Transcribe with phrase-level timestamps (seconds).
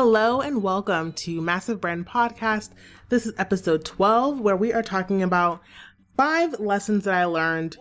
[0.00, 2.70] Hello and welcome to Massive Brand Podcast.
[3.08, 5.60] This is episode 12, where we are talking about
[6.16, 7.76] five lessons that I learned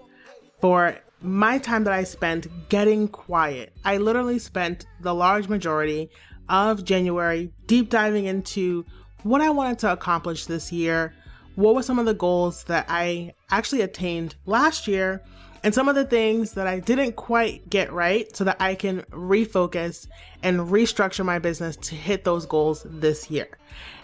[0.60, 3.72] for my time that I spent getting quiet.
[3.86, 6.10] I literally spent the large majority
[6.50, 8.84] of January deep diving into
[9.22, 11.13] what I wanted to accomplish this year,
[11.54, 15.22] what were some of the goals that I actually attained last year,
[15.63, 19.02] and some of the things that I didn't quite get right so that I can
[19.12, 20.08] refocus
[20.44, 23.49] and restructure my business to hit those goals this year.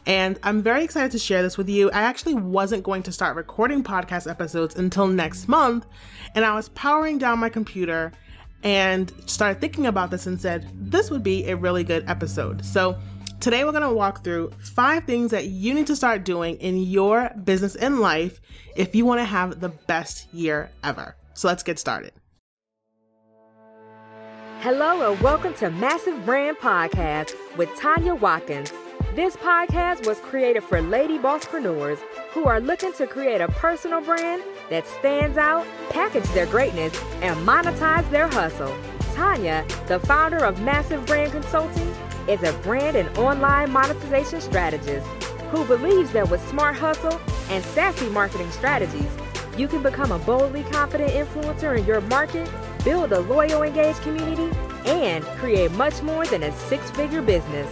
[0.06, 1.90] And I'm very excited to share this with you.
[1.92, 5.86] I actually wasn't going to start recording podcast episodes until next month,
[6.36, 8.12] and I was powering down my computer
[8.64, 12.66] and started thinking about this and said, this would be a really good episode.
[12.66, 12.98] So,
[13.40, 16.78] today we're going to walk through five things that you need to start doing in
[16.78, 18.40] your business and life
[18.76, 21.16] if you want to have the best year ever.
[21.34, 22.14] So, let's get started.
[24.60, 28.72] Hello, and welcome to Massive Brand Podcast with Tanya Watkins.
[29.14, 32.00] This podcast was created for lady bosspreneurs
[32.32, 37.36] who are looking to create a personal brand that stands out, package their greatness, and
[37.46, 38.74] monetize their hustle.
[39.14, 41.94] Tanya, the founder of Massive Brand Consulting,
[42.28, 45.06] is a brand and online monetization strategist
[45.52, 49.12] who believes that with smart hustle and sassy marketing strategies,
[49.58, 52.50] you can become a boldly confident influencer in your market,
[52.84, 54.50] build a loyal, engaged community,
[54.86, 57.70] and create much more than a six figure business.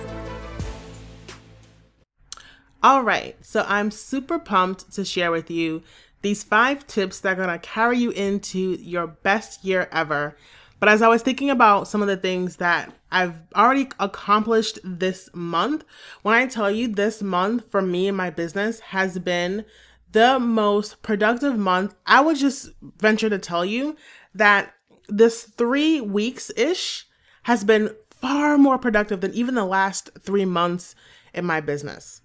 [2.84, 5.84] All right, so I'm super pumped to share with you
[6.22, 10.36] these five tips that are going to carry you into your best year ever.
[10.80, 15.30] But as I was thinking about some of the things that I've already accomplished this
[15.32, 15.84] month,
[16.24, 19.64] when I tell you this month for me and my business has been
[20.12, 23.96] the most productive month, I would just venture to tell you
[24.34, 24.74] that
[25.08, 27.06] this three weeks ish
[27.44, 30.96] has been far more productive than even the last three months
[31.34, 32.22] in my business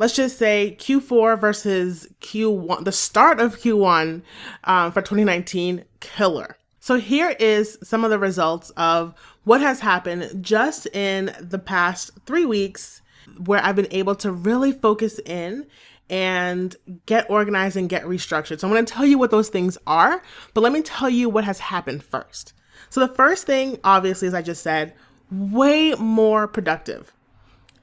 [0.00, 4.22] let's just say Q4 versus Q1, the start of Q1
[4.64, 6.56] um, for 2019, killer.
[6.80, 9.14] So here is some of the results of
[9.44, 13.02] what has happened just in the past three weeks
[13.44, 15.66] where I've been able to really focus in
[16.10, 16.76] and
[17.06, 18.58] get organized and get restructured.
[18.58, 20.22] So I'm going to tell you what those things are,
[20.52, 22.52] but let me tell you what has happened first.
[22.90, 24.92] So the first thing, obviously, as I just said,
[25.30, 27.12] way more productive.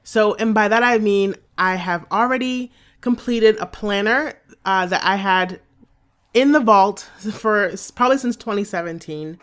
[0.04, 4.34] So, and by that I mean I have already completed a planner
[4.64, 5.60] uh, that I had
[6.34, 9.38] in the vault for probably since 2017.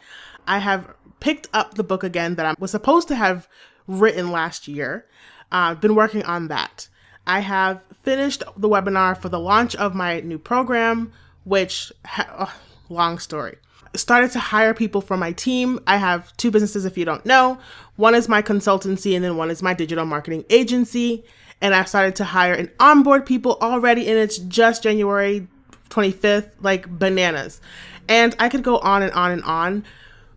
[0.48, 3.48] I have picked up the book again that I was supposed to have
[3.88, 5.08] written last year.
[5.52, 6.88] I've uh, been working on that.
[7.28, 11.12] I have finished the webinar for the launch of my new program,
[11.44, 13.58] which, ha- oh, long story.
[13.96, 15.80] Started to hire people for my team.
[15.88, 17.58] I have two businesses, if you don't know.
[17.96, 21.24] One is my consultancy, and then one is my digital marketing agency
[21.62, 25.48] and I've started to hire and onboard people already, and it's just January
[25.90, 27.62] 25th, like bananas.
[28.08, 29.86] And I could go on and on and on.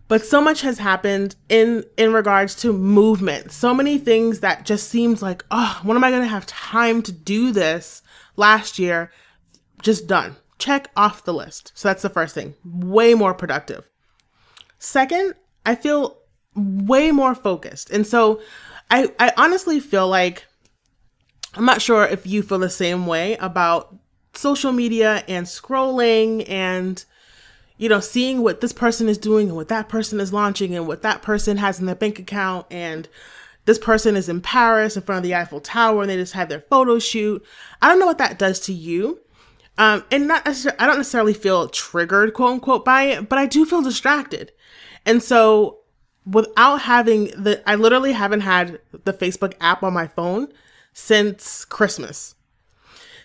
[0.09, 3.51] But so much has happened in in regards to movement.
[3.51, 7.11] So many things that just seems like, oh, when am I gonna have time to
[7.13, 8.01] do this
[8.35, 9.11] last year?
[9.81, 10.35] Just done.
[10.57, 11.71] Check off the list.
[11.75, 12.55] So that's the first thing.
[12.65, 13.87] Way more productive.
[14.79, 16.17] Second, I feel
[16.55, 17.91] way more focused.
[17.91, 18.41] And so
[18.89, 20.45] I, I honestly feel like
[21.53, 23.95] I'm not sure if you feel the same way about
[24.33, 27.05] social media and scrolling and
[27.79, 30.85] you know seeing what this person is doing and what that person is launching and
[30.85, 33.07] what that person has in their bank account and
[33.65, 36.49] this person is in Paris in front of the Eiffel Tower and they just had
[36.49, 37.43] their photo shoot.
[37.81, 39.19] I don't know what that does to you.
[39.77, 43.65] Um, and not I don't necessarily feel triggered, quote unquote, by it, but I do
[43.65, 44.51] feel distracted.
[45.05, 45.79] And so
[46.25, 50.51] without having the, I literally haven't had the Facebook app on my phone
[50.91, 52.35] since Christmas.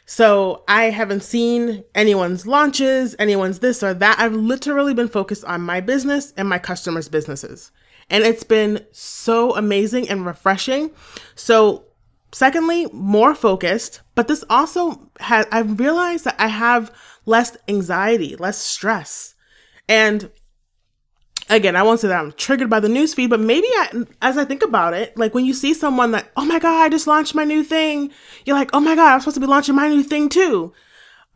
[0.07, 4.19] So I haven't seen anyone's launches, anyone's this or that.
[4.19, 7.71] I've literally been focused on my business and my customers' businesses.
[8.11, 10.91] And it's been so amazing and refreshing.
[11.35, 11.85] So,
[12.33, 16.93] secondly, more focused, but this also has, I've realized that I have
[17.25, 19.35] less anxiety, less stress.
[19.89, 20.31] And
[21.49, 24.45] again, I won't say that I'm triggered by the newsfeed, but maybe I, as I
[24.45, 27.35] think about it, like when you see someone that, oh my God, I just launched
[27.35, 28.11] my new thing,
[28.45, 30.73] you're like, oh my God, I'm supposed to be launching my new thing too.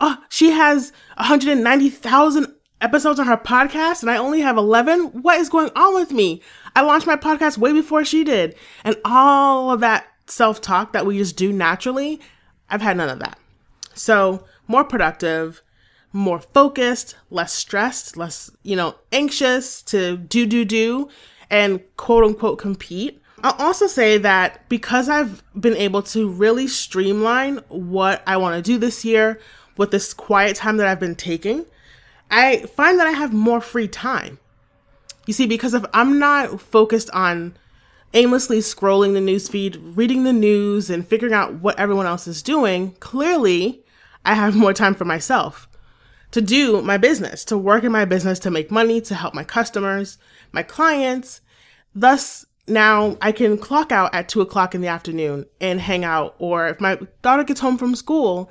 [0.01, 5.23] Oh, she has 190,000 episodes on her podcast and I only have 11.
[5.23, 6.43] What is going on with me?
[6.77, 8.55] I launched my podcast way before she did.
[8.85, 12.21] And all of that self talk that we just do naturally,
[12.71, 13.39] I've had none of that.
[13.95, 15.63] So, more productive,
[16.13, 21.09] more focused, less stressed, less, you know, anxious to do, do, do,
[21.51, 27.59] and quote unquote compete I'll also say that because I've been able to really streamline
[27.69, 29.41] what I want to do this year
[29.77, 31.65] with this quiet time that I've been taking,
[32.31, 34.39] I find that I have more free time.
[35.27, 37.57] You see, because if I'm not focused on
[38.13, 42.43] aimlessly scrolling the news feed, reading the news, and figuring out what everyone else is
[42.43, 43.85] doing, clearly
[44.25, 45.68] I have more time for myself
[46.31, 49.45] to do my business, to work in my business, to make money, to help my
[49.45, 50.19] customers,
[50.53, 51.41] my clients.
[51.95, 56.35] Thus, now I can clock out at two o'clock in the afternoon and hang out.
[56.39, 58.51] Or if my daughter gets home from school,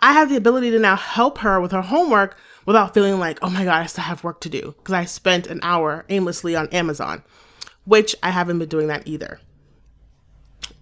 [0.00, 2.36] I have the ability to now help her with her homework
[2.66, 5.46] without feeling like, oh my God, I still have work to do because I spent
[5.46, 7.22] an hour aimlessly on Amazon,
[7.84, 9.40] which I haven't been doing that either.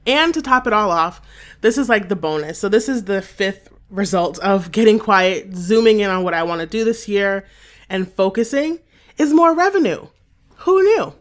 [0.07, 1.21] And to top it all off,
[1.61, 2.59] this is like the bonus.
[2.59, 6.61] So, this is the fifth result of getting quiet, zooming in on what I want
[6.61, 7.47] to do this year,
[7.89, 8.79] and focusing
[9.19, 10.07] is more revenue.
[10.59, 11.15] Who knew?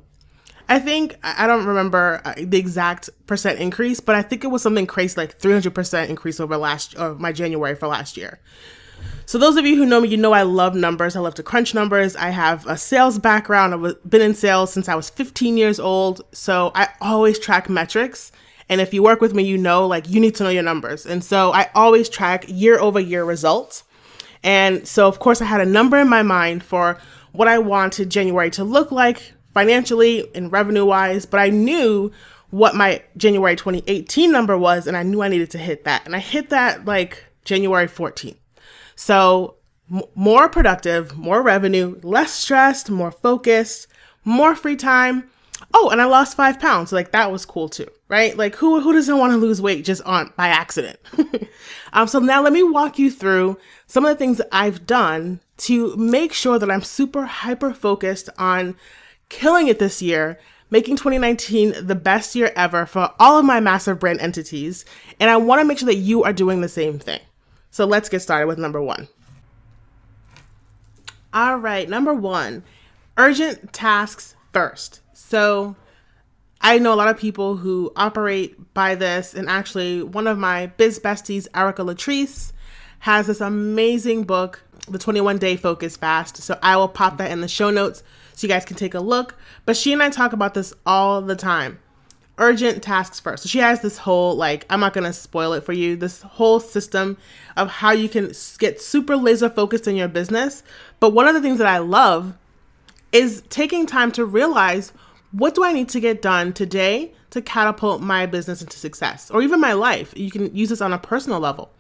[0.69, 4.62] I think I don't remember uh, the exact percent increase, but I think it was
[4.62, 8.39] something crazy like 300% increase over last or my January for last year.
[9.25, 11.16] So those of you who know me, you know I love numbers.
[11.16, 12.16] I love to crunch numbers.
[12.16, 13.74] I have a sales background.
[13.74, 18.31] I've been in sales since I was 15 years old, so I always track metrics.
[18.69, 21.06] And if you work with me, you know like you need to know your numbers.
[21.06, 23.83] And so I always track year over year results.
[24.44, 26.98] And so of course I had a number in my mind for
[27.31, 32.12] what I wanted January to look like financially and revenue wise, but I knew
[32.51, 36.06] what my January 2018 number was and I knew I needed to hit that.
[36.06, 38.38] And I hit that like January 14th.
[38.95, 39.56] So
[39.92, 43.88] m- more productive, more revenue, less stressed, more focused,
[44.25, 45.30] more free time.
[45.73, 46.91] Oh, and I lost five pounds.
[46.91, 48.35] Like that was cool too, right?
[48.35, 51.00] Like who who doesn't want to lose weight just on by accident?
[51.94, 53.57] um, so now let me walk you through
[53.88, 58.29] some of the things that I've done to make sure that I'm super hyper focused
[58.38, 58.75] on
[59.27, 60.39] killing it this year,
[60.69, 64.85] making 2019 the best year ever for all of my massive brand entities.
[65.19, 67.19] And I want to make sure that you are doing the same thing.
[67.71, 69.07] So let's get started with number one.
[71.33, 72.63] All right, number one
[73.17, 75.01] urgent tasks first.
[75.19, 75.75] So
[76.62, 80.68] I know a lot of people who operate by this, and actually, one of my
[80.68, 82.54] biz besties, Erica Latrice,
[83.00, 86.38] has this amazing book, The 21 Day Focus Fast.
[86.38, 88.01] So I will pop that in the show notes
[88.33, 89.36] so you guys can take a look.
[89.66, 91.80] But she and I talk about this all the time.
[92.38, 93.44] Urgent tasks first.
[93.44, 96.62] So she has this whole, like, I'm not gonna spoil it for you, this whole
[96.62, 97.18] system
[97.57, 100.63] of how you can get super laser focused in your business.
[101.01, 102.38] But one of the things that I love
[103.12, 104.94] is taking time to realize
[105.31, 109.41] what do I need to get done today to catapult my business into success or
[109.41, 110.13] even my life.
[110.15, 111.71] You can use this on a personal level.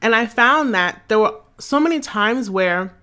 [0.00, 2.94] And I found that there were so many times where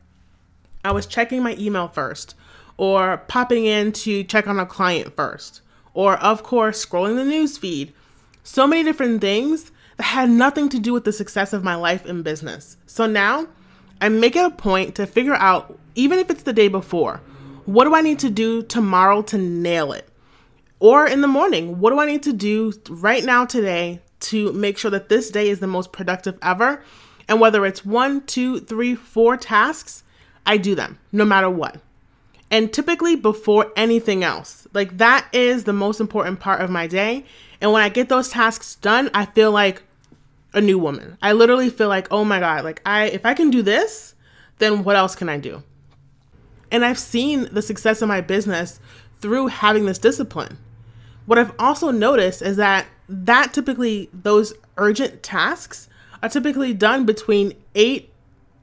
[0.84, 2.36] I was checking my email first
[2.78, 5.62] or popping in to check on a client first,
[5.94, 7.94] or of course, scrolling the news feed.
[8.44, 12.06] So many different things that had nothing to do with the success of my life
[12.06, 12.78] and business.
[12.86, 13.48] So now
[14.00, 17.20] I make it a point to figure out, even if it's the day before,
[17.74, 20.10] what do I need to do tomorrow to nail it?
[20.80, 24.78] Or in the morning, what do I need to do right now today to make
[24.78, 26.84] sure that this day is the most productive ever?
[27.28, 30.04] And whether it's one, two, three, four tasks,
[30.46, 31.80] I do them no matter what
[32.52, 34.68] and typically before anything else.
[34.74, 37.26] Like that is the most important part of my day.
[37.62, 39.84] And when I get those tasks done, I feel like
[40.54, 41.18] a new woman.
[41.22, 44.16] I literally feel like, "Oh my god, like I if I can do this,
[44.58, 45.62] then what else can I do?"
[46.72, 48.80] And I've seen the success of my business
[49.22, 50.58] through having this discipline.
[51.26, 55.90] What I've also noticed is that that typically those urgent tasks
[56.22, 58.12] are typically done between 8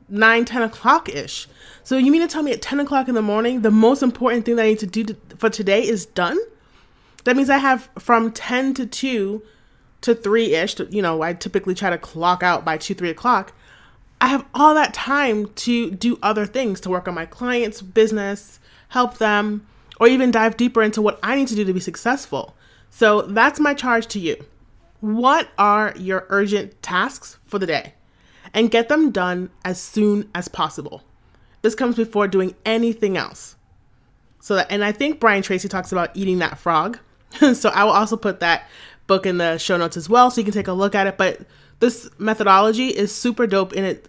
[0.09, 1.49] 9 10 o'clock ish
[1.87, 4.45] so you mean to tell me at 10 o'clock in the morning, the most important
[4.45, 6.37] thing that I need to do to, for today is done?
[7.23, 9.41] That means I have from 10 to 2
[10.01, 13.53] to 3 ish, you know, I typically try to clock out by 2, 3 o'clock.
[14.21, 18.59] I have all that time to do other things, to work on my client's business,
[18.89, 19.67] help them,
[20.01, 22.57] or even dive deeper into what I need to do to be successful.
[22.91, 24.45] So that's my charge to you.
[25.01, 27.95] What are your urgent tasks for the day?
[28.55, 31.03] And get them done as soon as possible.
[31.63, 33.57] This comes before doing anything else.
[34.41, 36.99] So that, and I think Brian Tracy talks about eating that frog.
[37.55, 38.69] so I will also put that
[39.07, 41.19] book in the show notes as well so you can take a look at it.
[41.19, 41.41] But
[41.81, 44.09] this methodology is super dope and it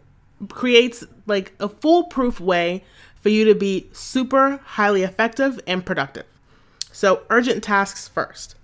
[0.50, 2.84] creates like a foolproof way
[3.22, 6.26] for you to be super highly effective and productive.
[6.92, 8.56] So urgent tasks first.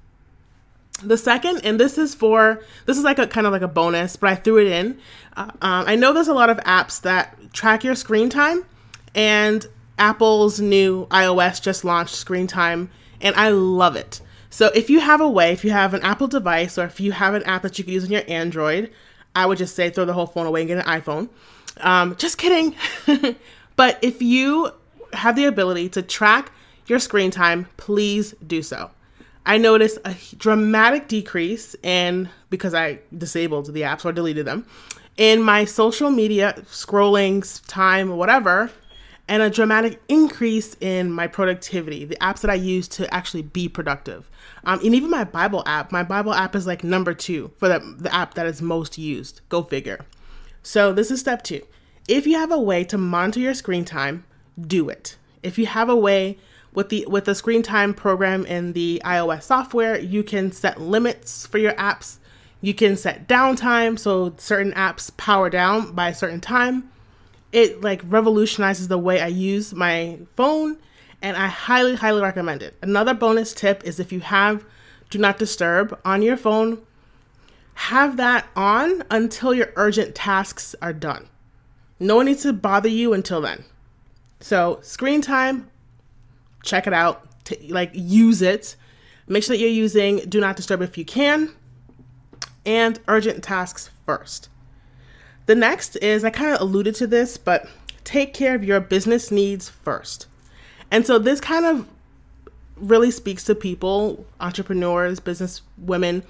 [1.01, 4.15] The second, and this is for this is like a kind of like a bonus,
[4.15, 4.99] but I threw it in.
[5.35, 8.63] Uh, um, I know there's a lot of apps that track your screen time,
[9.13, 9.65] and
[9.97, 12.89] Apple's new iOS just launched screen time,
[13.21, 14.21] and I love it.
[14.53, 17.11] So if you have a way, if you have an Apple device or if you
[17.11, 18.91] have an app that you can use on your Android,
[19.33, 21.29] I would just say throw the whole phone away and get an iPhone.
[21.77, 22.75] Um, just kidding.
[23.75, 24.69] but if you
[25.13, 26.51] have the ability to track
[26.85, 28.91] your screen time, please do so.
[29.43, 34.67] I noticed a dramatic decrease in because I disabled the apps or deleted them
[35.17, 38.69] in my social media scrolling time, whatever,
[39.27, 43.69] and a dramatic increase in my productivity, the apps that I use to actually be
[43.69, 44.29] productive.
[44.65, 47.79] Um, and even my Bible app, my Bible app is like number two for the,
[47.97, 49.41] the app that is most used.
[49.49, 50.05] Go figure.
[50.61, 51.61] So, this is step two.
[52.07, 54.25] If you have a way to monitor your screen time,
[54.59, 55.17] do it.
[55.41, 56.37] If you have a way
[56.73, 61.45] with the with the screen time program in the iOS software, you can set limits
[61.45, 62.17] for your apps.
[62.61, 66.89] You can set downtime so certain apps power down by a certain time.
[67.53, 70.77] It like revolutionizes the way I use my phone
[71.21, 72.75] and I highly highly recommend it.
[72.81, 74.65] Another bonus tip is if you have
[75.09, 76.81] do not disturb on your phone,
[77.75, 81.29] have that on until your urgent tasks are done.
[81.99, 83.63] No one needs to bother you until then.
[84.41, 85.69] So, screen time
[86.63, 88.75] check it out, t- like use it.
[89.27, 91.51] Make sure that you're using do not disturb if you can,
[92.65, 94.49] and urgent tasks first.
[95.45, 97.67] The next is I kind of alluded to this, but
[98.03, 100.27] take care of your business needs first.
[100.91, 101.87] And so this kind of
[102.77, 106.23] really speaks to people, entrepreneurs, business women.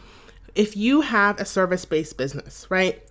[0.55, 3.01] If you have a service based business, right?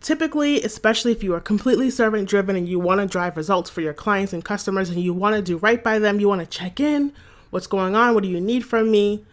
[0.00, 3.80] typically, especially if you are completely servant driven and you want to drive results for
[3.80, 6.46] your clients and customers and you want to do right by them, you want to
[6.46, 7.12] check in,
[7.50, 9.24] what's going on, what do you need from me?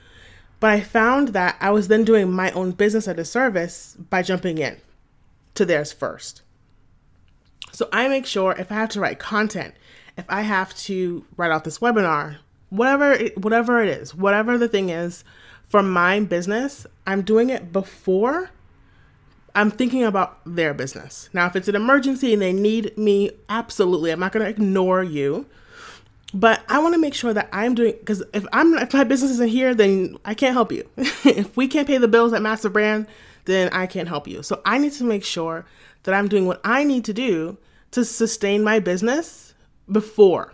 [0.59, 4.21] But I found that I was then doing my own business at a service by
[4.21, 4.77] jumping in
[5.55, 6.41] to theirs first.
[7.71, 9.73] So I make sure if I have to write content,
[10.17, 12.37] if I have to write out this webinar,
[12.69, 15.23] whatever it, whatever it is, whatever the thing is
[15.67, 18.51] for my business, I'm doing it before
[19.55, 21.29] I'm thinking about their business.
[21.33, 25.01] Now, if it's an emergency and they need me, absolutely, I'm not going to ignore
[25.01, 25.45] you.
[26.33, 29.31] But I want to make sure that I'm doing because if I'm if my business
[29.31, 30.89] isn't here, then I can't help you.
[30.97, 33.07] if we can't pay the bills at Massive Brand,
[33.45, 34.43] then I can't help you.
[34.43, 35.65] So I need to make sure
[36.03, 37.57] that I'm doing what I need to do
[37.91, 39.53] to sustain my business
[39.91, 40.53] before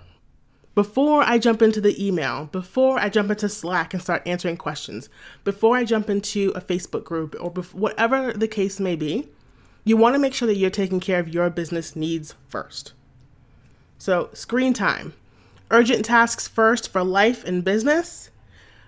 [0.74, 5.10] before I jump into the email, before I jump into Slack and start answering questions,
[5.44, 9.28] before I jump into a Facebook group or bef- whatever the case may be,
[9.84, 12.94] you want to make sure that you're taking care of your business needs first.
[13.98, 15.14] So, screen time,
[15.72, 18.30] urgent tasks first for life and business.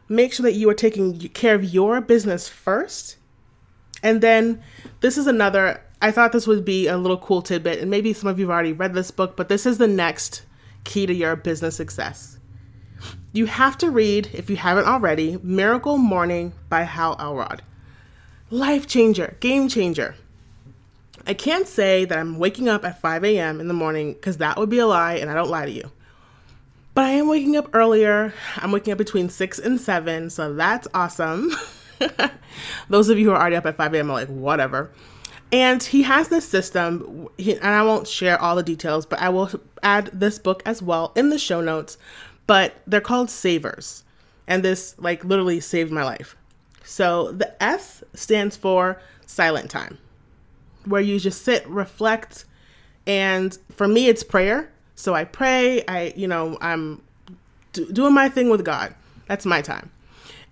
[0.08, 3.18] Make sure that you are taking care of your business first.
[4.04, 4.62] And then,
[5.00, 8.30] this is another, I thought this would be a little cool tidbit, and maybe some
[8.30, 10.44] of you have already read this book, but this is the next
[10.84, 12.38] key to your business success.
[13.32, 17.64] You have to read, if you haven't already, Miracle Morning by Hal Elrod.
[18.50, 20.16] Life changer, game changer.
[21.26, 23.60] I can't say that I'm waking up at 5 a.m.
[23.62, 25.90] in the morning because that would be a lie and I don't lie to you.
[26.94, 28.34] But I am waking up earlier.
[28.58, 31.52] I'm waking up between 6 and 7, so that's awesome.
[32.90, 34.10] Those of you who are already up at 5 a.m.
[34.10, 34.92] are like, whatever.
[35.52, 39.52] And he has this system, and I won't share all the details, but I will
[39.84, 41.98] add this book as well in the show notes.
[42.48, 44.04] But they're called savers.
[44.48, 46.36] And this, like, literally saved my life.
[46.84, 49.98] So the S stands for silent time,
[50.86, 52.46] where you just sit, reflect,
[53.06, 54.72] and for me, it's prayer.
[54.96, 57.02] So I pray, I, you know, I'm
[57.74, 58.94] do- doing my thing with God.
[59.28, 59.92] That's my time.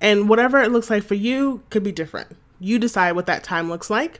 [0.01, 2.35] And whatever it looks like for you could be different.
[2.59, 4.19] You decide what that time looks like.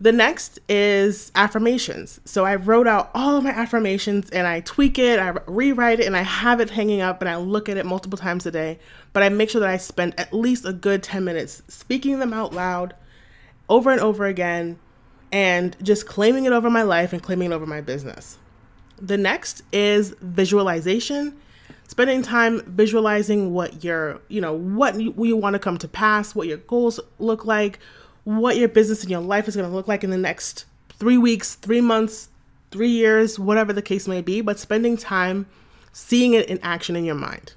[0.00, 2.20] The next is affirmations.
[2.24, 6.06] So I wrote out all of my affirmations and I tweak it, I rewrite it,
[6.06, 8.78] and I have it hanging up and I look at it multiple times a day.
[9.12, 12.32] But I make sure that I spend at least a good 10 minutes speaking them
[12.32, 12.94] out loud
[13.68, 14.78] over and over again
[15.32, 18.38] and just claiming it over my life and claiming it over my business.
[19.00, 21.36] The next is visualization.
[21.94, 26.34] Spending time visualizing what your, you know, what you, you want to come to pass,
[26.34, 27.78] what your goals look like,
[28.24, 30.64] what your business and your life is going to look like in the next
[30.98, 32.30] three weeks, three months,
[32.72, 35.46] three years, whatever the case may be, but spending time
[35.92, 37.54] seeing it in action in your mind.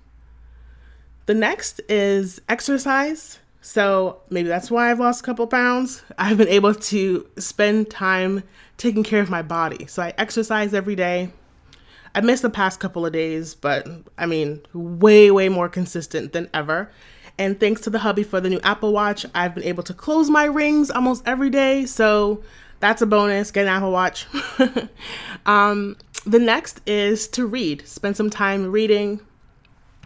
[1.25, 3.39] The next is exercise.
[3.62, 6.03] So maybe that's why I've lost a couple pounds.
[6.15, 8.44] I've been able to spend time
[8.77, 9.88] taking care of my body.
[9.88, 11.32] So I exercise every day.
[12.16, 13.88] I missed the past couple of days, but
[14.18, 16.90] I mean, way, way more consistent than ever.
[17.38, 20.30] And thanks to the hubby for the new Apple Watch, I've been able to close
[20.30, 21.86] my rings almost every day.
[21.86, 22.42] So
[22.80, 23.52] that's a bonus.
[23.52, 24.26] Get an Apple Watch.
[25.46, 27.88] um, the next is to read.
[27.88, 29.20] Spend some time reading,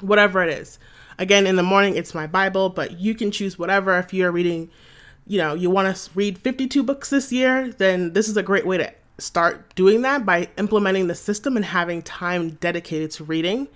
[0.02, 0.78] whatever it is.
[1.18, 3.98] Again, in the morning, it's my Bible, but you can choose whatever.
[3.98, 4.70] If you're reading,
[5.26, 8.66] you know, you want to read 52 books this year, then this is a great
[8.66, 13.68] way to start doing that by implementing the system and having time dedicated to reading.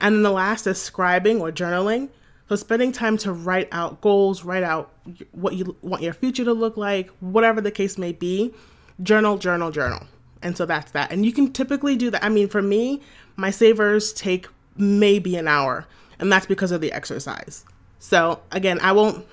[0.00, 2.10] And then the last is scribing or journaling.
[2.48, 4.92] So spending time to write out goals, write out
[5.30, 8.52] what you want your future to look like, whatever the case may be.
[9.02, 10.06] Journal, journal, journal.
[10.42, 11.12] And so that's that.
[11.12, 12.24] And you can typically do that.
[12.24, 13.00] I mean, for me,
[13.36, 15.86] my savers take maybe an hour,
[16.18, 17.64] and that's because of the exercise.
[17.98, 19.24] So again, I won't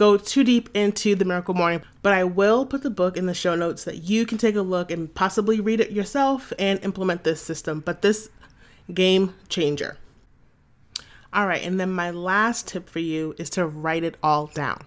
[0.00, 3.34] go too deep into the Miracle Morning, but I will put the book in the
[3.34, 7.22] show notes that you can take a look and possibly read it yourself and implement
[7.22, 7.80] this system.
[7.80, 8.30] But this
[8.94, 9.98] game changer.
[11.34, 14.84] All right, and then my last tip for you is to write it all down.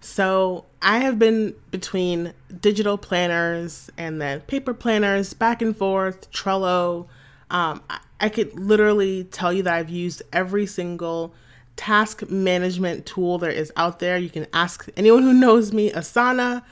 [0.00, 7.06] So I have been between digital planners and then paper planners, back and forth, Trello.
[7.50, 11.34] Um, I, I could literally tell you that I've used every single
[11.78, 14.18] task management tool there is out there.
[14.18, 16.62] You can ask anyone who knows me, Asana.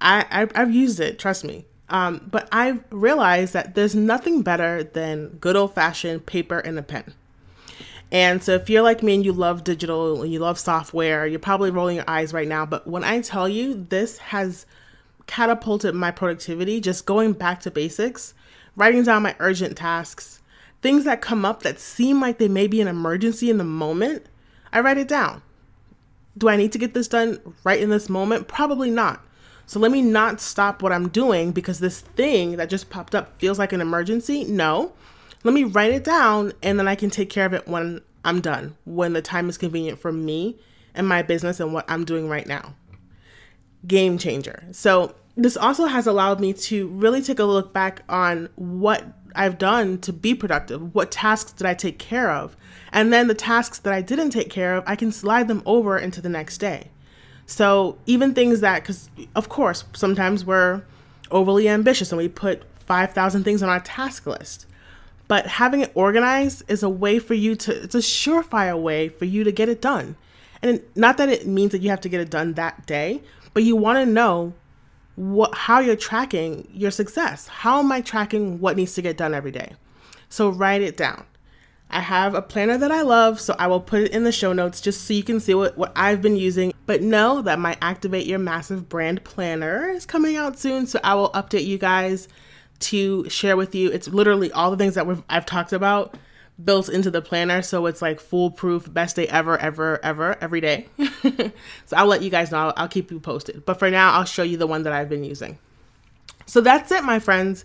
[0.00, 1.64] I, I have used it, trust me.
[1.88, 6.82] Um, but I've realized that there's nothing better than good old fashioned paper and a
[6.82, 7.14] pen.
[8.10, 11.38] And so if you're like me and you love digital and you love software, you're
[11.38, 12.66] probably rolling your eyes right now.
[12.66, 14.66] But when I tell you this has
[15.26, 18.34] catapulted my productivity, just going back to basics,
[18.76, 20.40] writing down my urgent tasks,
[20.82, 24.26] things that come up that seem like they may be an emergency in the moment,
[24.72, 25.42] I write it down.
[26.36, 28.48] Do I need to get this done right in this moment?
[28.48, 29.24] Probably not.
[29.66, 33.38] So let me not stop what I'm doing because this thing that just popped up
[33.38, 34.44] feels like an emergency.
[34.44, 34.92] No.
[35.44, 38.40] Let me write it down and then I can take care of it when I'm
[38.40, 40.58] done, when the time is convenient for me
[40.94, 42.74] and my business and what I'm doing right now.
[43.86, 44.64] Game changer.
[44.72, 49.58] So, this also has allowed me to really take a look back on what I've
[49.58, 50.94] done to be productive.
[50.94, 52.56] What tasks did I take care of?
[52.92, 55.98] And then the tasks that I didn't take care of, I can slide them over
[55.98, 56.90] into the next day.
[57.46, 60.82] So even things that, because of course, sometimes we're
[61.30, 64.66] overly ambitious and we put 5,000 things on our task list.
[65.28, 69.24] But having it organized is a way for you to, it's a surefire way for
[69.24, 70.16] you to get it done.
[70.60, 73.22] And not that it means that you have to get it done that day,
[73.54, 74.52] but you want to know
[75.16, 77.46] what how you're tracking your success.
[77.46, 79.74] How am I tracking what needs to get done every day?
[80.28, 81.24] So write it down.
[81.90, 84.54] I have a planner that I love, so I will put it in the show
[84.54, 86.72] notes just so you can see what, what I've been using.
[86.86, 91.14] But know that my Activate Your Massive Brand Planner is coming out soon, so I
[91.14, 92.28] will update you guys
[92.80, 93.90] to share with you.
[93.90, 96.16] It's literally all the things that we've, I've talked about
[96.64, 100.86] built into the planner so it's like foolproof best day ever ever ever every day.
[101.86, 102.72] So i'll let you guys know.
[102.76, 103.64] I'll, keep you posted.
[103.64, 105.58] But for now i'll show you the one that i've been using.
[106.46, 107.64] So that's it my friends.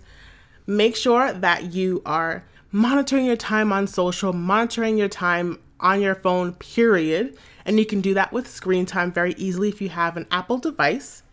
[0.65, 6.15] Make sure that you are monitoring your time on social monitoring your time on your
[6.15, 7.37] phone period.
[7.65, 10.57] And you can do that with screen time very easily if you have an apple
[10.57, 11.23] device.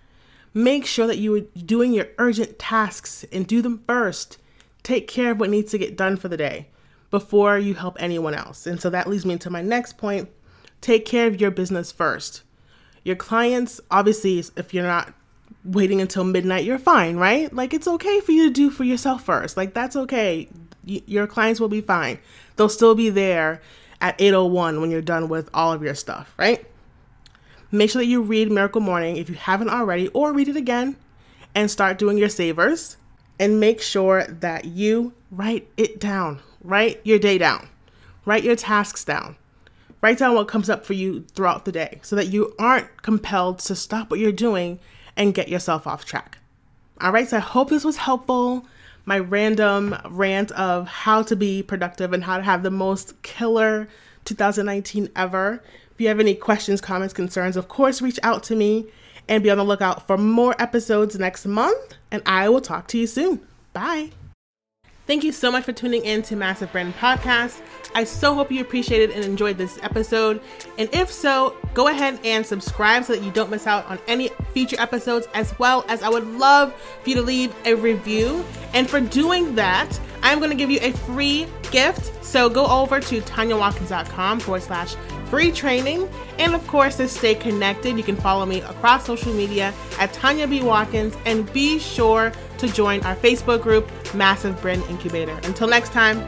[0.53, 4.39] Make sure that you are doing your urgent tasks and do them first.
[4.83, 6.69] Take care of what needs to get done for the day
[7.15, 8.67] before you help anyone else.
[8.67, 10.29] And so that leads me to my next point
[10.81, 12.43] take care of your business first.
[13.05, 15.15] Your clients, obviously, if you're not
[15.65, 17.55] waiting until midnight, you're fine, right?
[17.55, 19.57] Like it's okay for you to do for yourself first.
[19.57, 20.49] Like that's okay.
[20.85, 22.19] Y- your clients will be fine.
[22.57, 23.63] They'll still be there
[24.01, 26.67] at 8:01 when you're done with all of your stuff, right?
[27.71, 30.97] Make sure that you read Miracle Morning if you haven't already or read it again
[31.55, 32.97] and start doing your savers
[33.39, 36.41] and make sure that you write it down.
[36.63, 37.69] Write your day down.
[38.25, 39.37] Write your tasks down.
[40.01, 43.59] Write down what comes up for you throughout the day so that you aren't compelled
[43.61, 44.79] to stop what you're doing
[45.17, 46.39] and get yourself off track.
[47.01, 48.67] All right, so I hope this was helpful.
[49.05, 53.89] My random rant of how to be productive and how to have the most killer
[54.25, 55.63] 2019 ever.
[55.91, 58.87] If you have any questions, comments, concerns, of course, reach out to me
[59.29, 61.95] and be on the lookout for more episodes next month.
[62.11, 63.41] And I will talk to you soon.
[63.73, 64.11] Bye.
[65.07, 67.61] Thank you so much for tuning in to Massive Brand Podcast.
[67.95, 70.41] I so hope you appreciated and enjoyed this episode.
[70.79, 74.31] And if so, go ahead and subscribe so that you don't miss out on any
[74.55, 78.43] future episodes, as well as I would love for you to leave a review.
[78.73, 82.25] And for doing that, I'm going to give you a free gift.
[82.25, 86.09] So go over to tanyawatkins.com forward slash free training.
[86.39, 90.49] And of course, to stay connected, you can follow me across social media at Tanya
[90.49, 90.63] B.
[90.63, 95.39] Watkins and be sure to join our Facebook group, Massive Brand Incubator.
[95.45, 96.27] Until next time,